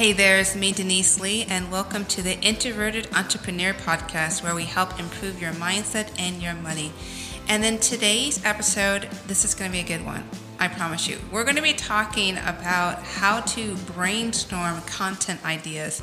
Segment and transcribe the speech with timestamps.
[0.00, 4.64] Hey there, it's me, Denise Lee, and welcome to the Introverted Entrepreneur Podcast, where we
[4.64, 6.90] help improve your mindset and your money.
[7.48, 10.24] And in today's episode, this is going to be a good one.
[10.60, 11.18] I promise you.
[11.32, 16.02] We're going to be talking about how to brainstorm content ideas.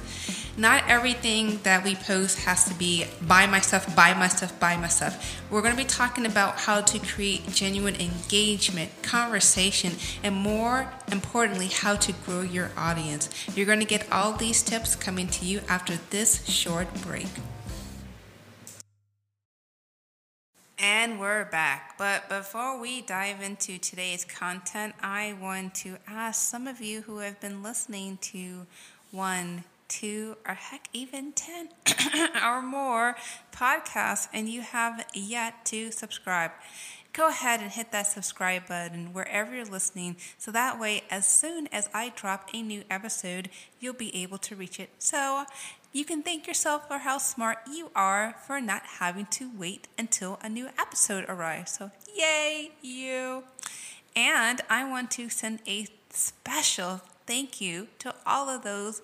[0.58, 4.76] Not everything that we post has to be buy my stuff, buy my stuff, buy
[4.76, 5.40] my stuff.
[5.52, 9.94] We're going to be talking about how to create genuine engagement, conversation,
[10.24, 13.30] and more importantly, how to grow your audience.
[13.56, 17.28] You're going to get all these tips coming to you after this short break.
[21.08, 21.98] And we're back.
[21.98, 27.20] But before we dive into today's content, I want to ask some of you who
[27.20, 28.68] have been listening to
[29.12, 31.70] one, two, or heck, even 10
[32.44, 33.16] or more
[33.54, 36.52] podcasts and you have yet to subscribe.
[37.14, 41.68] Go ahead and hit that subscribe button wherever you're listening so that way, as soon
[41.68, 44.90] as I drop a new episode, you'll be able to reach it.
[45.00, 45.46] So,
[45.98, 50.38] you can thank yourself for how smart you are for not having to wait until
[50.44, 51.72] a new episode arrives.
[51.72, 53.44] So, yay, you!
[54.16, 59.02] And I want to send a special thank you to all of those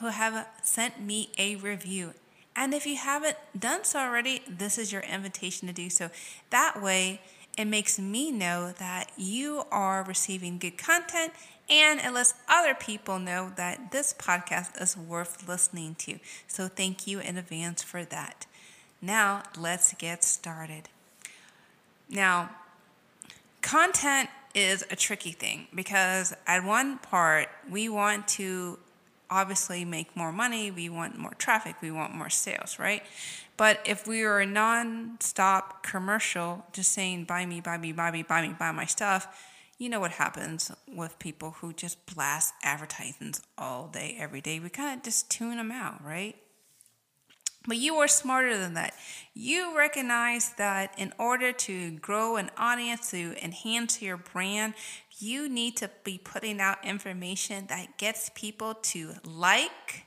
[0.00, 2.14] who have sent me a review.
[2.56, 6.08] And if you haven't done so already, this is your invitation to do so.
[6.48, 7.20] That way,
[7.58, 11.34] it makes me know that you are receiving good content
[11.70, 16.18] and it lets other people know that this podcast is worth listening to.
[16.48, 18.46] So thank you in advance for that.
[19.00, 20.88] Now, let's get started.
[22.10, 22.50] Now,
[23.62, 28.78] content is a tricky thing because at one part, we want to
[29.30, 33.04] obviously make more money, we want more traffic, we want more sales, right?
[33.56, 38.24] But if we are a non-stop commercial, just saying buy me, buy me, buy me,
[38.24, 39.46] buy me, buy my stuff,
[39.80, 44.60] you know what happens with people who just blast advertisements all day, every day.
[44.60, 46.36] We kind of just tune them out, right?
[47.66, 48.92] But you are smarter than that.
[49.32, 54.74] You recognize that in order to grow an audience, to enhance your brand,
[55.18, 60.04] you need to be putting out information that gets people to like,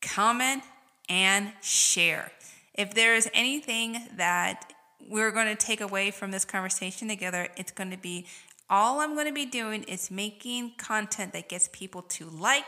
[0.00, 0.62] comment,
[1.10, 2.32] and share.
[2.72, 4.72] If there is anything that
[5.08, 8.26] we're going to take away from this conversation together, it's going to be
[8.68, 12.64] all I'm going to be doing is making content that gets people to like,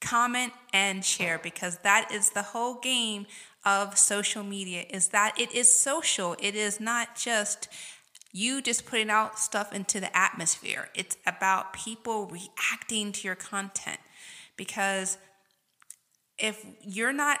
[0.00, 3.26] comment, and share because that is the whole game
[3.64, 6.34] of social media is that it is social.
[6.40, 7.68] It is not just
[8.32, 10.88] you just putting out stuff into the atmosphere.
[10.94, 13.98] It's about people reacting to your content
[14.56, 15.18] because
[16.38, 17.40] if you're not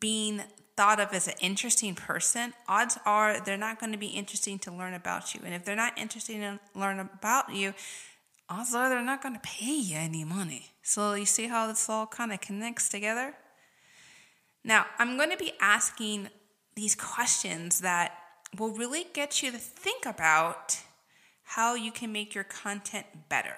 [0.00, 0.42] being
[0.80, 4.72] thought of as an interesting person, odds are they're not going to be interesting to
[4.72, 5.40] learn about you.
[5.44, 7.74] And if they're not interested in learn about you,
[8.48, 10.70] odds are they're not going to pay you any money.
[10.82, 13.34] So you see how this all kind of connects together?
[14.64, 16.30] Now, I'm going to be asking
[16.76, 18.14] these questions that
[18.58, 20.78] will really get you to think about
[21.42, 23.56] how you can make your content better.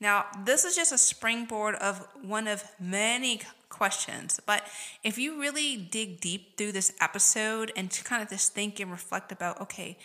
[0.00, 4.62] Now, this is just a springboard of one of many questions, but
[5.04, 8.90] if you really dig deep through this episode and to kind of just think and
[8.90, 9.98] reflect about, okay,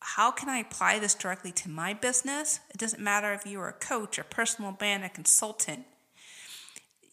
[0.00, 2.60] how can I apply this directly to my business?
[2.70, 5.84] It doesn't matter if you are a coach, a personal brand, a consultant.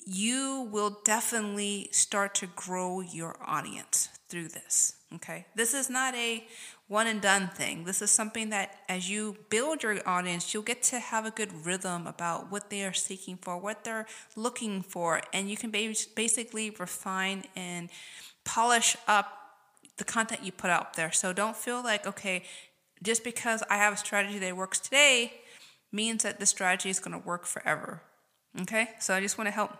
[0.05, 4.95] You will definitely start to grow your audience through this.
[5.15, 5.45] Okay.
[5.55, 6.45] This is not a
[6.93, 7.85] one and done thing.
[7.85, 11.65] This is something that as you build your audience, you'll get to have a good
[11.65, 14.05] rhythm about what they are seeking for, what they're
[14.35, 17.89] looking for, and you can basically refine and
[18.43, 19.27] polish up
[19.97, 21.11] the content you put out there.
[21.11, 22.43] So don't feel like, okay,
[23.01, 25.33] just because I have a strategy that works today
[25.91, 28.03] means that the strategy is going to work forever.
[28.61, 28.91] Okay?
[28.99, 29.71] So I just want to help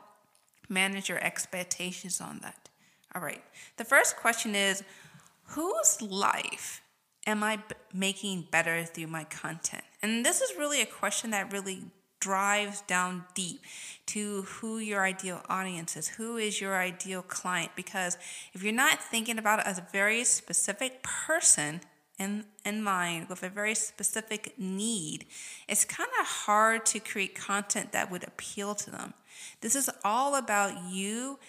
[0.68, 2.70] manage your expectations on that.
[3.14, 3.44] All right.
[3.78, 4.84] The first question is
[5.50, 6.80] whose life
[7.26, 9.84] am I b- making better through my content?
[10.02, 11.86] And this is really a question that really
[12.20, 13.62] drives down deep
[14.06, 17.72] to who your ideal audience is, who is your ideal client.
[17.76, 18.18] Because
[18.54, 21.82] if you're not thinking about it as a very specific person
[22.18, 25.26] in, in mind with a very specific need,
[25.68, 29.14] it's kind of hard to create content that would appeal to them.
[29.60, 31.40] This is all about you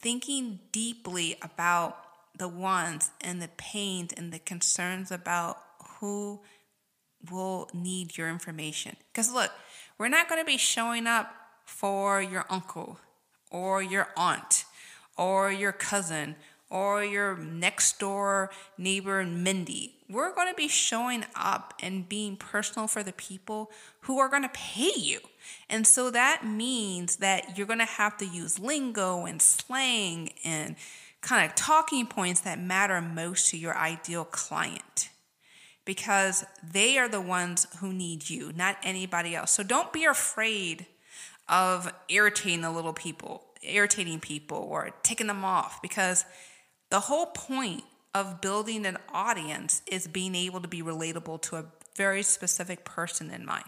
[0.00, 2.03] thinking deeply about
[2.36, 5.58] the wants and the pains and the concerns about
[6.00, 6.40] who
[7.30, 8.96] will need your information.
[9.12, 9.52] Because look,
[9.98, 11.34] we're not going to be showing up
[11.64, 12.98] for your uncle
[13.50, 14.64] or your aunt
[15.16, 16.36] or your cousin
[16.70, 19.94] or your next door neighbor Mindy.
[20.08, 23.70] We're going to be showing up and being personal for the people
[24.00, 25.20] who are going to pay you.
[25.70, 30.76] And so that means that you're going to have to use lingo and slang and
[31.24, 35.08] kind of talking points that matter most to your ideal client
[35.86, 39.50] because they are the ones who need you, not anybody else.
[39.50, 40.86] So don't be afraid
[41.48, 46.26] of irritating the little people, irritating people or taking them off because
[46.90, 47.84] the whole point
[48.14, 51.64] of building an audience is being able to be relatable to a
[51.96, 53.64] very specific person in mind.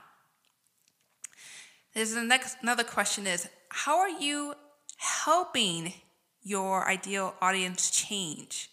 [1.94, 4.54] There's the next another question is how are you
[4.98, 5.94] helping
[6.46, 8.70] your ideal audience change?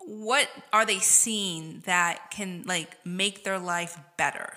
[0.00, 4.54] What are they seeing that can like make their life better?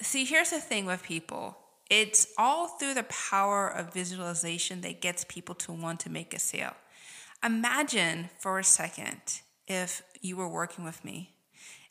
[0.00, 1.56] See, here's the thing with people.
[1.88, 6.40] It's all through the power of visualization that gets people to want to make a
[6.40, 6.74] sale.
[7.44, 9.20] Imagine for a second
[9.68, 11.34] if you were working with me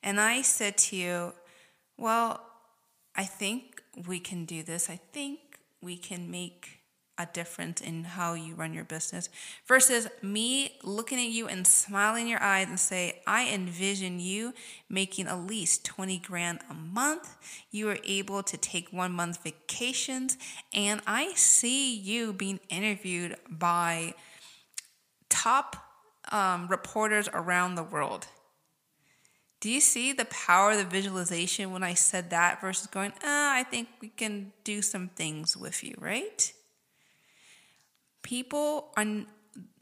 [0.04, 1.34] and I said to you,
[1.98, 2.42] Well,
[3.16, 4.90] I think we can do this.
[4.90, 5.40] I think
[5.82, 6.79] we can make
[7.20, 9.30] a difference in how you run your business
[9.68, 14.54] versus me looking at you and smiling in your eyes and say, I envision you
[14.90, 17.36] making at least 20 grand a month.
[17.70, 20.38] You are able to take one month vacations,
[20.74, 24.14] and I see you being interviewed by
[25.28, 25.76] top
[26.32, 28.28] um, reporters around the world.
[29.60, 33.54] Do you see the power of the visualization when I said that versus going, ah,
[33.54, 36.54] I think we can do some things with you, right?
[38.22, 39.06] People are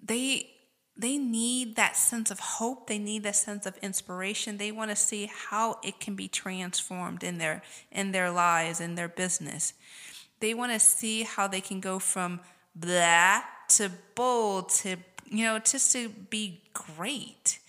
[0.04, 0.50] they
[1.00, 2.88] they need that sense of hope.
[2.88, 4.57] They need that sense of inspiration.
[4.57, 7.62] They want to see how it can be transformed in their
[7.92, 9.74] in their lives in their business.
[10.39, 12.39] They want to see how they can go from
[12.75, 17.60] blah to bold to you know just to be great.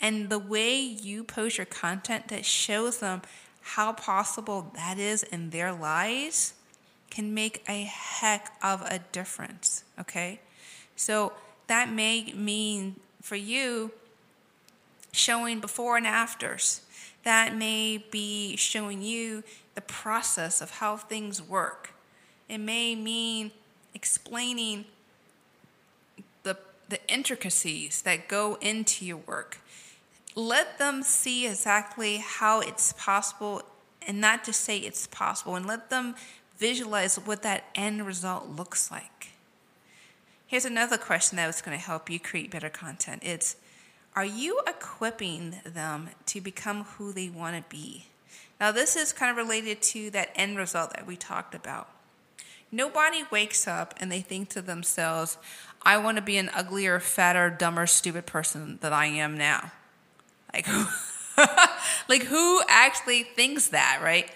[0.00, 3.22] And the way you post your content that shows them
[3.60, 6.54] how possible that is in their lives
[7.10, 10.40] can make a heck of a difference, okay?
[10.96, 11.32] So
[11.66, 13.92] that may mean for you
[15.12, 16.82] showing before and afters.
[17.24, 19.42] That may be showing you
[19.74, 21.90] the process of how things work.
[22.48, 23.50] It may mean
[23.94, 24.86] explaining
[26.42, 26.56] the,
[26.88, 29.58] the intricacies that go into your work.
[30.34, 33.62] Let them see exactly how it's possible
[34.06, 36.14] and not just say it's possible, and let them
[36.58, 39.30] visualize what that end result looks like.
[40.46, 43.22] Here's another question that was going to help you create better content.
[43.24, 43.56] It's
[44.16, 48.06] are you equipping them to become who they want to be?
[48.58, 51.88] Now, this is kind of related to that end result that we talked about.
[52.72, 55.38] Nobody wakes up and they think to themselves,
[55.82, 59.70] I want to be an uglier, fatter, dumber, stupid person than I am now.
[60.52, 60.66] Like,
[62.08, 64.30] like who actually thinks that, right?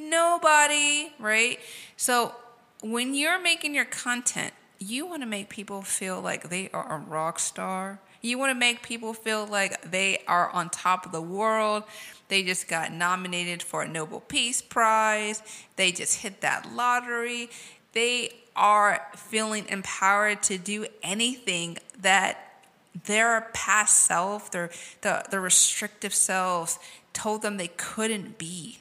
[0.00, 1.60] Nobody, right?
[1.96, 2.34] So
[2.82, 6.98] when you're making your content, you want to make people feel like they are a
[6.98, 8.00] rock star.
[8.22, 11.84] You want to make people feel like they are on top of the world.
[12.28, 15.42] They just got nominated for a Nobel Peace Prize.
[15.76, 17.50] They just hit that lottery.
[17.92, 22.62] They are feeling empowered to do anything that
[23.04, 24.70] their past self, their
[25.02, 26.78] the, the restrictive selves
[27.12, 28.78] told them they couldn't be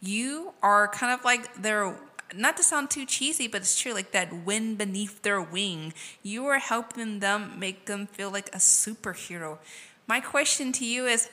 [0.00, 1.96] you are kind of like their
[2.34, 5.92] not to sound too cheesy, but it's true, like that wind beneath their wing.
[6.22, 9.58] You are helping them make them feel like a superhero.
[10.06, 11.28] My question to you is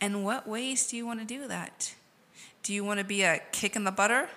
[0.00, 1.94] in what ways do you want to do that?
[2.62, 4.28] Do you want to be a kick in the butter?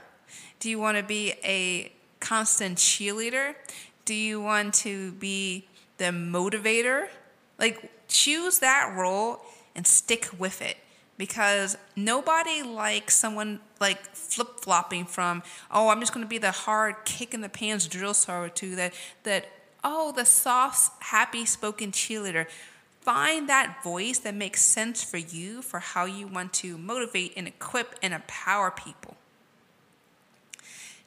[0.59, 3.55] Do you want to be a constant cheerleader?
[4.05, 7.09] Do you want to be the motivator?
[7.59, 9.41] Like, choose that role
[9.75, 10.77] and stick with it
[11.21, 16.49] because nobody likes someone like flip flopping from oh I'm just going to be the
[16.49, 19.45] hard kick in the pants drill sergeant to that that
[19.83, 22.47] oh the soft happy spoken cheerleader.
[23.01, 27.47] Find that voice that makes sense for you for how you want to motivate and
[27.47, 29.15] equip and empower people.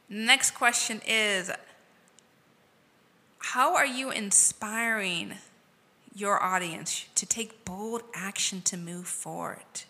[0.09, 1.51] Next question is
[3.39, 5.35] How are you inspiring
[6.15, 9.83] your audience to take bold action to move forward?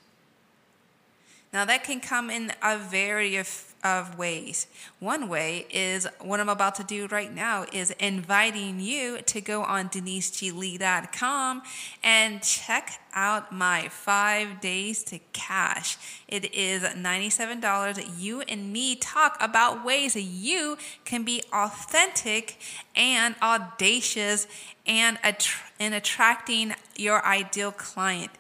[1.55, 4.67] Now, that can come in a variety of, of ways.
[4.99, 9.63] One way is what I'm about to do right now is inviting you to go
[9.63, 11.63] on deniseglee.com
[12.03, 15.97] and check out my five days to cash.
[16.27, 18.21] It is $97.
[18.21, 22.59] You and me talk about ways that you can be authentic
[22.97, 24.49] and audacious
[24.89, 25.47] and, att-
[25.79, 28.33] and attracting your ideal client.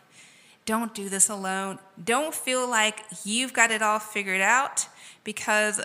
[0.66, 1.78] Don't do this alone.
[2.02, 4.88] Don't feel like you've got it all figured out
[5.22, 5.80] because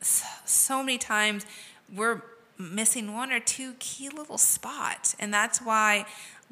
[0.00, 1.46] so many times
[1.94, 2.22] we're
[2.58, 5.16] missing one or two key little spots.
[5.18, 6.06] And that's why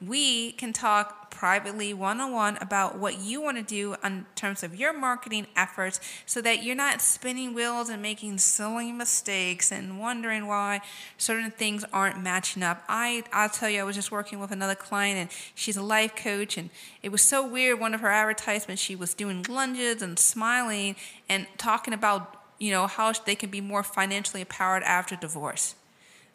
[0.04, 4.62] we can talk privately one on one about what you want to do in terms
[4.62, 10.00] of your marketing efforts so that you're not spinning wheels and making silly mistakes and
[10.00, 10.80] wondering why
[11.16, 12.82] certain things aren't matching up.
[12.88, 16.14] I, I'll tell you, I was just working with another client and she's a life
[16.14, 16.70] coach and
[17.02, 17.80] it was so weird.
[17.80, 20.96] One of her advertisements, she was doing lunges and smiling
[21.28, 25.74] and talking about, you know, how they can be more financially empowered after divorce.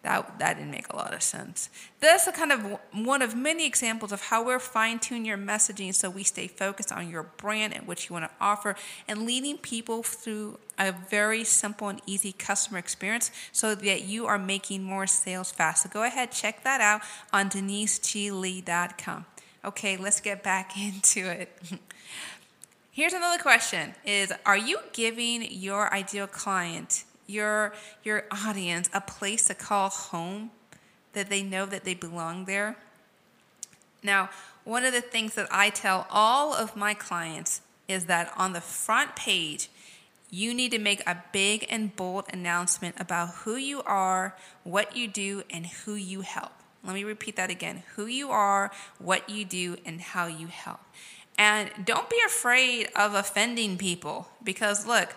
[0.03, 1.69] That, that didn't make a lot of sense.
[2.01, 5.95] That's a kind of one of many examples of how we're fine tuning your messaging
[5.95, 8.75] so we stay focused on your brand and what you want to offer
[9.07, 14.37] and leading people through a very simple and easy customer experience so that you are
[14.37, 15.83] making more sales fast.
[15.83, 19.25] So go ahead, check that out on deniseglee.com.
[19.63, 21.57] Okay, let's get back into it.
[22.91, 27.73] Here's another question is are you giving your ideal client your
[28.03, 30.51] your audience a place to call home
[31.13, 32.77] that they know that they belong there.
[34.01, 34.29] Now
[34.63, 38.61] one of the things that i tell all of my clients is that on the
[38.61, 39.69] front page
[40.29, 45.07] you need to make a big and bold announcement about who you are what you
[45.07, 46.51] do and who you help.
[46.83, 47.83] Let me repeat that again.
[47.95, 50.79] Who you are what you do and how you help.
[51.37, 55.15] And don't be afraid of offending people because look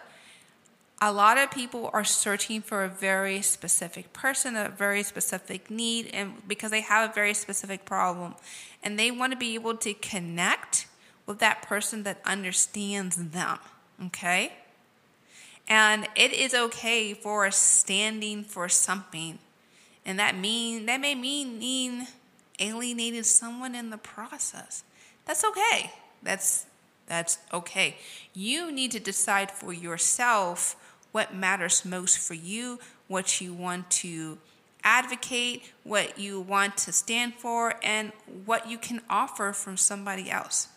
[1.07, 6.11] a lot of people are searching for a very specific person, a very specific need,
[6.13, 8.35] and because they have a very specific problem.
[8.83, 10.89] And they want to be able to connect
[11.25, 13.59] with that person that understands them.
[14.07, 14.53] Okay?
[15.69, 19.39] And it is okay for standing for something.
[20.05, 22.09] And that mean that may mean, mean
[22.59, 24.83] alienating someone in the process.
[25.25, 25.93] That's okay.
[26.25, 26.67] That's
[27.07, 27.97] that's okay.
[28.35, 30.75] You need to decide for yourself
[31.17, 34.37] what matters most for you, what you want to
[34.85, 38.13] advocate, what you want to stand for, and
[38.45, 40.69] what you can offer from somebody else.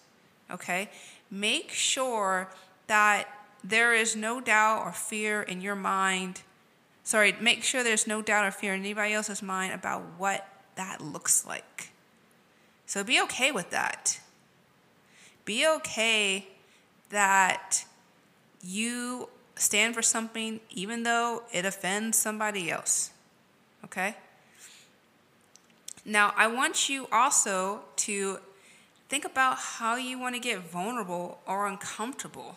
[0.50, 0.90] Okay?
[1.30, 2.48] Make sure
[2.88, 3.28] that
[3.66, 6.40] there is no doubt or fear in your mind.
[7.04, 11.02] Sorry, make sure there's no doubt or fear in anybody else's mind about what that
[11.02, 11.90] looks like.
[12.86, 14.22] So be okay with that.
[15.44, 16.48] Be okay
[17.10, 17.84] that
[18.64, 19.28] you
[19.60, 23.12] stand for something even though it offends somebody else.
[23.86, 24.16] Okay?
[26.06, 28.40] Now, I want you also to
[29.10, 32.56] think about how you want to get vulnerable or uncomfortable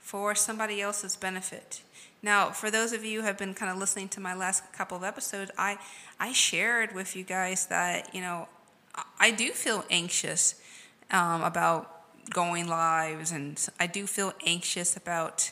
[0.00, 1.82] for somebody else's benefit.
[2.22, 4.96] Now, for those of you who have been kind of listening to my last couple
[4.96, 5.78] of episodes, I
[6.20, 8.48] I shared with you guys that you know
[9.18, 10.60] I do feel anxious
[11.10, 15.51] um, about going lives, and I do feel anxious about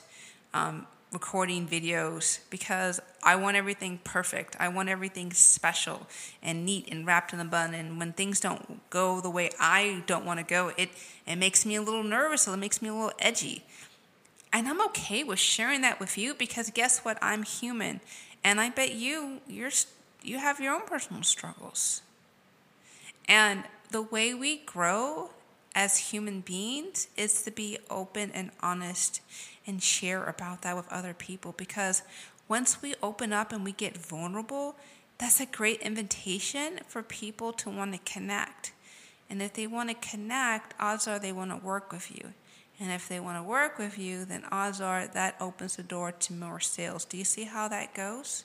[0.55, 4.57] um, recording videos because I want everything perfect.
[4.61, 6.07] I want everything special
[6.43, 7.75] and neat and wrapped in a bun.
[7.75, 10.91] And when things don't go the way I don't want to go, it,
[11.27, 12.47] it makes me a little nervous.
[12.47, 13.65] It makes me a little edgy.
[14.53, 17.19] And I'm okay with sharing that with you because guess what?
[17.21, 18.01] I'm human.
[18.43, 19.71] And I bet you you're,
[20.23, 22.03] you have your own personal struggles.
[23.29, 25.31] And the way we grow
[25.75, 29.21] as human beings is to be open and honest
[29.67, 32.03] and share about that with other people because
[32.49, 34.75] once we open up and we get vulnerable,
[35.19, 38.73] that's a great invitation for people to want to connect.
[39.29, 42.33] And if they want to connect, odds are they want to work with you.
[42.81, 46.11] And if they want to work with you, then odds are that opens the door
[46.11, 47.05] to more sales.
[47.05, 48.45] Do you see how that goes?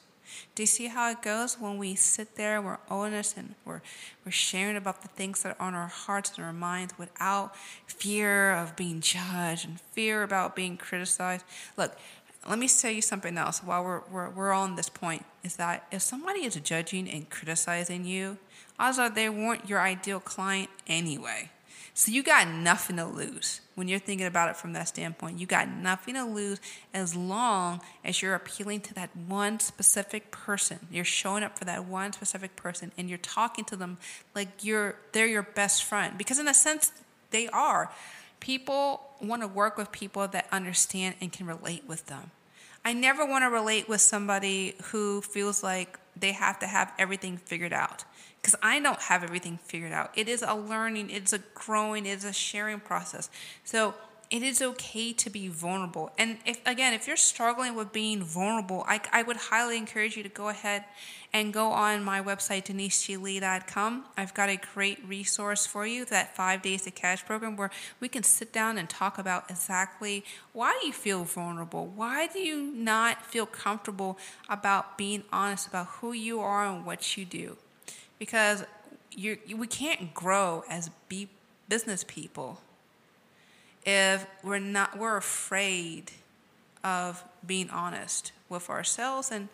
[0.53, 3.81] Do you see how it goes when we sit there, we're honest, and we're,
[4.25, 7.55] we're sharing about the things that are on our hearts and our minds without
[7.87, 11.45] fear of being judged and fear about being criticized?
[11.77, 11.97] Look,
[12.47, 15.87] let me tell you something else while we're, we're, we're on this point is that
[15.91, 18.37] if somebody is judging and criticizing you,
[18.77, 21.49] odds are they weren't your ideal client anyway.
[21.97, 25.39] So you got nothing to lose when you're thinking about it from that standpoint.
[25.39, 26.59] You got nothing to lose
[26.93, 30.79] as long as you're appealing to that one specific person.
[30.91, 33.97] You're showing up for that one specific person and you're talking to them
[34.35, 36.91] like you're they're your best friend because in a sense
[37.31, 37.89] they are.
[38.41, 42.31] people want to work with people that understand and can relate with them.
[42.83, 47.37] I never want to relate with somebody who feels like they have to have everything
[47.37, 48.05] figured out
[48.41, 50.11] because I don't have everything figured out.
[50.15, 53.29] It is a learning, it's a growing, it's a sharing process.
[53.63, 53.95] So
[54.31, 56.11] it is okay to be vulnerable.
[56.17, 60.23] And if again, if you're struggling with being vulnerable, I, I would highly encourage you
[60.23, 60.85] to go ahead
[61.31, 64.05] and go on my website, deniseglee.com.
[64.17, 68.07] I've got a great resource for you, that five days to cash program, where we
[68.07, 71.87] can sit down and talk about exactly why you feel vulnerable.
[71.87, 74.17] Why do you not feel comfortable
[74.49, 77.57] about being honest about who you are and what you do?
[78.17, 78.63] Because
[79.11, 81.29] you we can't grow as be
[81.69, 82.61] business people
[83.85, 86.11] if we're not we're afraid
[86.83, 89.49] of being honest with ourselves and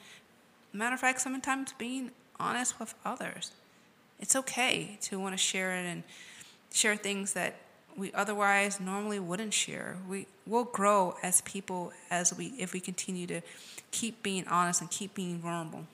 [0.73, 3.51] matter of fact sometimes being honest with others.
[4.19, 6.03] It's okay to want to share it and
[6.71, 7.55] share things that
[7.97, 9.97] we otherwise normally wouldn't share.
[10.07, 13.41] We will grow as people as we if we continue to
[13.91, 15.85] keep being honest and keep being vulnerable.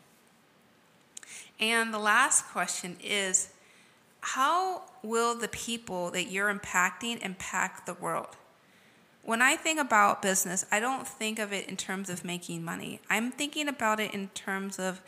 [1.60, 3.50] And the last question is
[4.34, 8.36] how will the people that you're impacting impact the world?
[9.24, 13.00] When I think about business, I don't think of it in terms of making money.
[13.10, 15.01] I'm thinking about it in terms of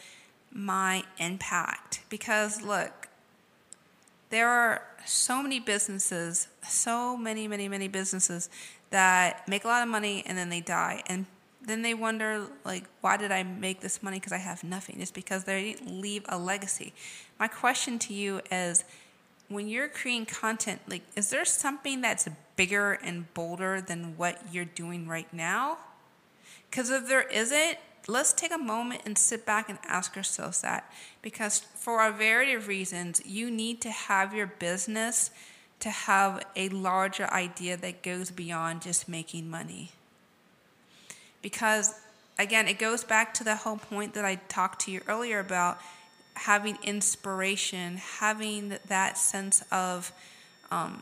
[0.53, 1.99] my impact.
[2.09, 3.09] Because look,
[4.29, 8.49] there are so many businesses, so many, many, many businesses
[8.89, 11.03] that make a lot of money and then they die.
[11.07, 11.25] And
[11.61, 14.17] then they wonder, like, why did I make this money?
[14.17, 15.01] Because I have nothing.
[15.01, 16.93] It's because they didn't leave a legacy.
[17.37, 18.85] My question to you is
[19.49, 24.65] when you're creating content, like, is there something that's bigger and bolder than what you're
[24.65, 25.77] doing right now?
[26.69, 27.77] Because if there isn't,
[28.07, 30.91] let's take a moment and sit back and ask ourselves that.
[31.21, 35.31] Because for a variety of reasons, you need to have your business
[35.79, 39.91] to have a larger idea that goes beyond just making money.
[41.41, 41.95] Because
[42.37, 45.79] again, it goes back to the whole point that I talked to you earlier about
[46.33, 50.11] having inspiration, having that sense of
[50.71, 51.01] um,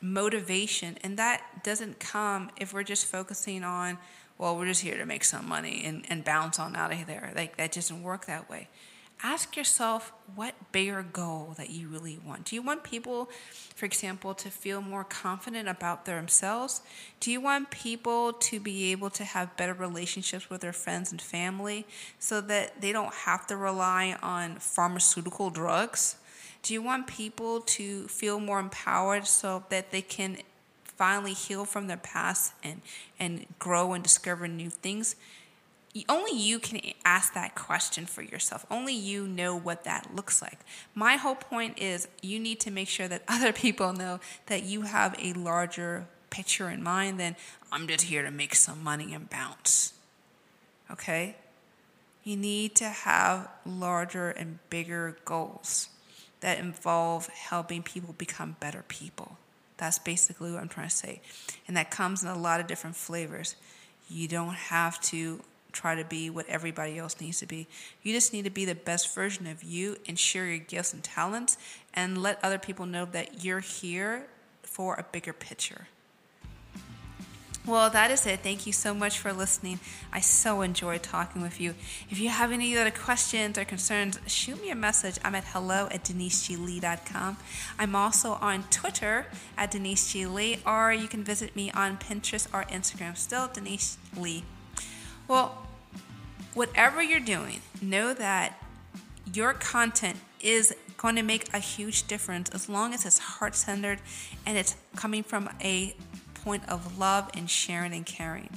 [0.00, 0.98] motivation.
[1.02, 3.98] And that doesn't come if we're just focusing on,
[4.38, 7.32] well, we're just here to make some money and, and bounce on out of there.
[7.34, 8.68] Like, that doesn't work that way
[9.22, 12.44] ask yourself what bigger goal that you really want.
[12.46, 13.30] Do you want people,
[13.74, 16.82] for example, to feel more confident about themselves?
[17.20, 21.22] Do you want people to be able to have better relationships with their friends and
[21.22, 21.86] family
[22.18, 26.16] so that they don't have to rely on pharmaceutical drugs?
[26.62, 30.38] Do you want people to feel more empowered so that they can
[30.84, 32.80] finally heal from their past and,
[33.18, 35.16] and grow and discover new things?
[36.08, 38.64] Only you can ask that question for yourself.
[38.70, 40.58] Only you know what that looks like.
[40.94, 44.82] My whole point is you need to make sure that other people know that you
[44.82, 47.36] have a larger picture in mind than
[47.70, 49.92] I'm just here to make some money and bounce.
[50.90, 51.36] Okay?
[52.24, 55.88] You need to have larger and bigger goals
[56.40, 59.36] that involve helping people become better people.
[59.76, 61.20] That's basically what I'm trying to say.
[61.68, 63.56] And that comes in a lot of different flavors.
[64.08, 65.40] You don't have to
[65.72, 67.66] try to be what everybody else needs to be.
[68.02, 71.02] You just need to be the best version of you and share your gifts and
[71.02, 71.56] talents
[71.94, 74.26] and let other people know that you're here
[74.62, 75.88] for a bigger picture.
[77.64, 78.40] Well, that is it.
[78.40, 79.78] Thank you so much for listening.
[80.12, 81.76] I so enjoyed talking with you.
[82.10, 85.20] If you have any other questions or concerns, shoot me a message.
[85.24, 87.36] I'm at hello at deniseglee.com.
[87.78, 92.64] I'm also on Twitter at Denise Lee, or you can visit me on Pinterest or
[92.64, 94.42] Instagram, still Denise Lee.
[95.28, 95.66] Well,
[96.54, 98.62] whatever you're doing, know that
[99.32, 104.00] your content is going to make a huge difference as long as it's heart centered
[104.46, 105.96] and it's coming from a
[106.34, 108.50] point of love and sharing and caring.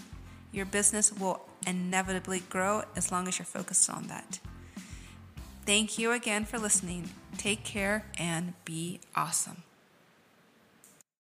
[0.52, 4.40] Your business will inevitably grow as long as you're focused on that.
[5.66, 7.10] Thank you again for listening.
[7.38, 9.64] Take care and be awesome.